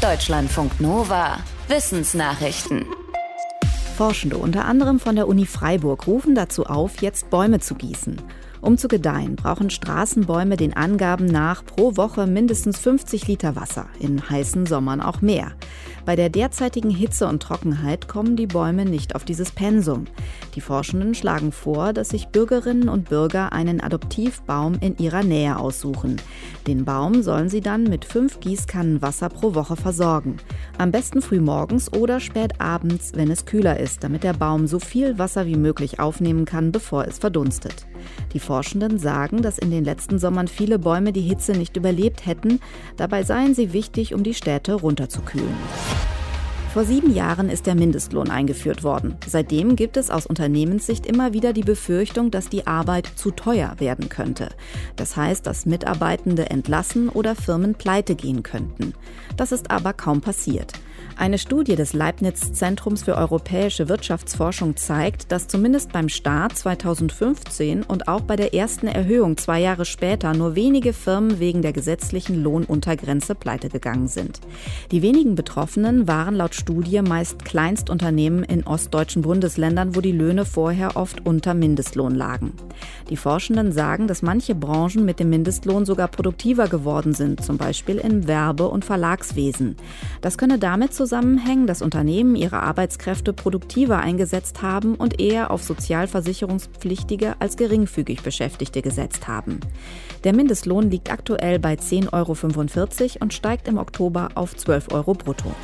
[0.00, 1.38] Deutschlandfunk Nova.
[1.66, 2.86] Wissensnachrichten.
[3.96, 8.22] Forschende unter anderem von der Uni Freiburg rufen dazu auf, jetzt Bäume zu gießen.
[8.60, 14.28] Um zu gedeihen, brauchen Straßenbäume den Angaben nach pro Woche mindestens 50 Liter Wasser, in
[14.28, 15.52] heißen Sommern auch mehr.
[16.08, 20.06] Bei der derzeitigen Hitze und Trockenheit kommen die Bäume nicht auf dieses Pensum.
[20.54, 26.16] Die Forschenden schlagen vor, dass sich Bürgerinnen und Bürger einen Adoptivbaum in ihrer Nähe aussuchen.
[26.66, 30.38] Den Baum sollen sie dann mit fünf Gießkannen Wasser pro Woche versorgen.
[30.78, 34.78] Am besten früh morgens oder spät abends, wenn es kühler ist, damit der Baum so
[34.78, 37.86] viel Wasser wie möglich aufnehmen kann, bevor es verdunstet.
[38.32, 42.60] Die Forschenden sagen, dass in den letzten Sommern viele Bäume die Hitze nicht überlebt hätten.
[42.96, 45.56] Dabei seien sie wichtig, um die Städte runterzukühlen.
[46.72, 49.16] Vor sieben Jahren ist der Mindestlohn eingeführt worden.
[49.26, 54.10] Seitdem gibt es aus Unternehmenssicht immer wieder die Befürchtung, dass die Arbeit zu teuer werden
[54.10, 54.50] könnte.
[54.94, 58.92] Das heißt, dass Mitarbeitende entlassen oder Firmen pleite gehen könnten.
[59.36, 60.74] Das ist aber kaum passiert.
[61.18, 68.06] Eine Studie des Leibniz Zentrums für europäische Wirtschaftsforschung zeigt, dass zumindest beim Start 2015 und
[68.06, 73.34] auch bei der ersten Erhöhung zwei Jahre später nur wenige Firmen wegen der gesetzlichen Lohnuntergrenze
[73.34, 74.38] pleite gegangen sind.
[74.92, 80.96] Die wenigen Betroffenen waren laut Studie meist Kleinstunternehmen in ostdeutschen Bundesländern, wo die Löhne vorher
[80.96, 82.52] oft unter Mindestlohn lagen.
[83.10, 87.96] Die Forschenden sagen, dass manche Branchen mit dem Mindestlohn sogar produktiver geworden sind, zum Beispiel
[87.96, 89.74] im Werbe- und Verlagswesen.
[90.20, 95.62] Das könne damit zu zusammenhängen, dass Unternehmen ihre Arbeitskräfte produktiver eingesetzt haben und eher auf
[95.62, 99.60] Sozialversicherungspflichtige als geringfügig Beschäftigte gesetzt haben.
[100.24, 105.54] Der Mindestlohn liegt aktuell bei 10,45 Euro und steigt im Oktober auf 12 Euro brutto.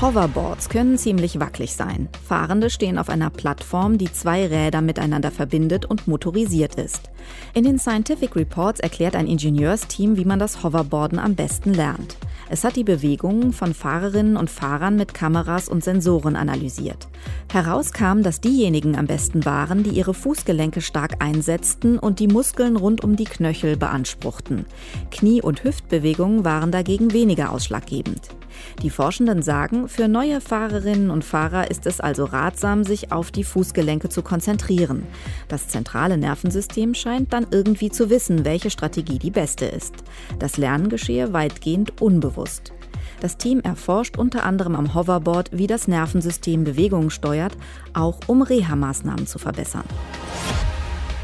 [0.00, 2.08] Hoverboards können ziemlich wackelig sein.
[2.24, 7.10] Fahrende stehen auf einer Plattform, die zwei Räder miteinander verbindet und motorisiert ist.
[7.52, 12.16] In den Scientific Reports erklärt ein Ingenieursteam, wie man das Hoverboarden am besten lernt.
[12.48, 17.08] Es hat die Bewegungen von Fahrerinnen und Fahrern mit Kameras und Sensoren analysiert.
[17.52, 22.76] Heraus kam, dass diejenigen am besten waren, die ihre Fußgelenke stark einsetzten und die Muskeln
[22.76, 24.64] rund um die Knöchel beanspruchten.
[25.10, 28.37] Knie- und Hüftbewegungen waren dagegen weniger ausschlaggebend.
[28.82, 33.44] Die Forschenden sagen, für neue Fahrerinnen und Fahrer ist es also ratsam, sich auf die
[33.44, 35.06] Fußgelenke zu konzentrieren.
[35.48, 39.94] Das zentrale Nervensystem scheint dann irgendwie zu wissen, welche Strategie die beste ist.
[40.38, 42.72] Das Lernen geschehe weitgehend unbewusst.
[43.20, 47.56] Das Team erforscht unter anderem am Hoverboard, wie das Nervensystem Bewegungen steuert,
[47.92, 49.84] auch um Reha-Maßnahmen zu verbessern.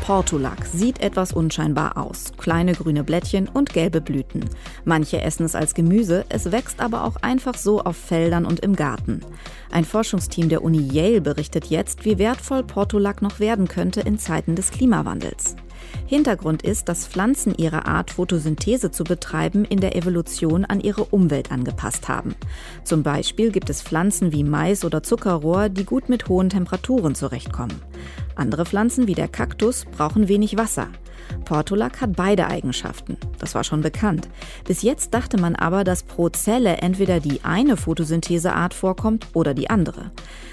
[0.04, 2.34] Portulak sieht etwas unscheinbar aus.
[2.37, 4.44] Kleine grüne Blättchen und gelbe Blüten.
[4.84, 8.76] Manche essen es als Gemüse, es wächst aber auch einfach so auf Feldern und im
[8.76, 9.22] Garten.
[9.70, 14.54] Ein Forschungsteam der Uni Yale berichtet jetzt, wie wertvoll Portulak noch werden könnte in Zeiten
[14.56, 15.56] des Klimawandels.
[16.06, 21.50] Hintergrund ist, dass Pflanzen ihre Art, Photosynthese zu betreiben, in der Evolution an ihre Umwelt
[21.50, 22.34] angepasst haben.
[22.84, 27.81] Zum Beispiel gibt es Pflanzen wie Mais oder Zuckerrohr, die gut mit hohen Temperaturen zurechtkommen.
[28.37, 30.89] Andere Pflanzen wie der Kaktus brauchen wenig Wasser.
[31.45, 33.17] Portulak hat beide Eigenschaften.
[33.39, 34.28] Das war schon bekannt.
[34.67, 39.71] Bis jetzt dachte man aber, dass pro Zelle entweder die eine Photosyntheseart vorkommt oder die
[39.71, 40.11] andere.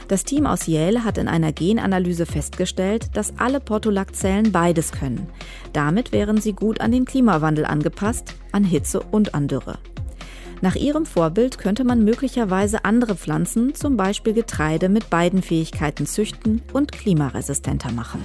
[0.08, 5.28] Das Team aus Yale hat in einer Genanalyse festgestellt, dass alle Portulak-Zellen beides können.
[5.74, 9.78] Damit wären sie gut an den Klimawandel angepasst, an Hitze und an Dürre.
[10.62, 16.62] Nach ihrem Vorbild könnte man möglicherweise andere Pflanzen, zum Beispiel Getreide, mit beiden Fähigkeiten züchten
[16.72, 18.24] und klimaresistenter machen.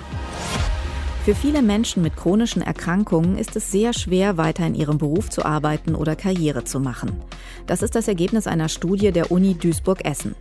[1.27, 5.45] Für viele Menschen mit chronischen Erkrankungen ist es sehr schwer, weiter in ihrem Beruf zu
[5.45, 7.21] arbeiten oder Karriere zu machen.
[7.67, 10.37] Das ist das Ergebnis einer Studie der Uni Duisburg-Essen.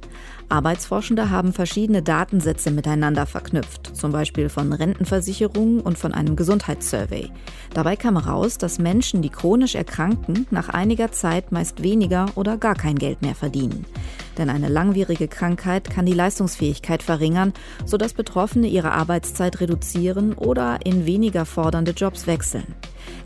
[0.47, 7.31] Arbeitsforschende haben verschiedene Datensätze miteinander verknüpft, zum Beispiel von Rentenversicherungen und von einem Gesundheitssurvey.
[7.73, 12.75] Dabei kam heraus, dass Menschen, die chronisch erkranken, nach einiger Zeit meist weniger oder gar
[12.75, 13.87] kein Geld mehr verdienen.
[14.37, 17.53] Denn eine langwierige Krankheit kann die Leistungsfähigkeit verringern,
[17.85, 22.75] sodass Betroffene ihre Arbeitszeit reduzieren oder in weniger fordernde Jobs wechseln.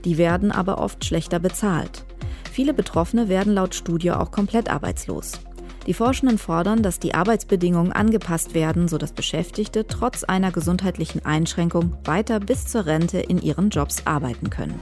[0.05, 2.05] Die werden aber oft schlechter bezahlt.
[2.51, 5.39] Viele Betroffene werden laut Studie auch komplett arbeitslos.
[5.87, 12.39] Die Forschenden fordern, dass die Arbeitsbedingungen angepasst werden, sodass Beschäftigte trotz einer gesundheitlichen Einschränkung weiter
[12.39, 14.79] bis zur Rente in ihren Jobs arbeiten können.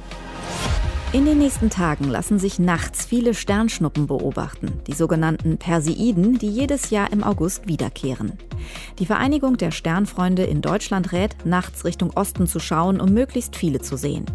[1.13, 6.89] In den nächsten Tagen lassen sich nachts viele Sternschnuppen beobachten, die sogenannten Perseiden, die jedes
[6.89, 8.33] Jahr im August wiederkehren.
[9.00, 13.80] Die Vereinigung der Sternfreunde in Deutschland rät, nachts Richtung Osten zu schauen, um möglichst viele
[13.80, 14.25] zu sehen.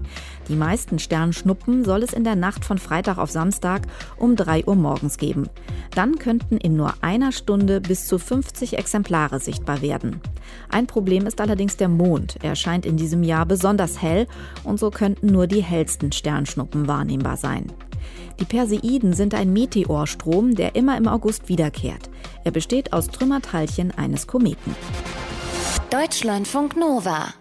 [0.48, 3.82] Die meisten Sternschnuppen soll es in der Nacht von Freitag auf Samstag
[4.16, 5.50] um 3 Uhr morgens geben.
[5.94, 10.20] Dann könnten in nur einer Stunde bis zu 50 Exemplare sichtbar werden.
[10.70, 12.36] Ein Problem ist allerdings der Mond.
[12.42, 14.26] Er scheint in diesem Jahr besonders hell
[14.64, 17.70] und so könnten nur die hellsten Sternschnuppen wahrnehmbar sein.
[18.40, 22.10] Die Perseiden sind ein Meteorstrom, der immer im August wiederkehrt.
[22.44, 24.74] Er besteht aus Trümmerteilchen eines Kometen.
[25.90, 27.34] Deutschlandfunk Nova